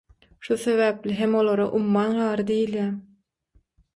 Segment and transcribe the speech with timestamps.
[0.45, 2.91] Şu sebäpli hem olara umman gary diýilýär.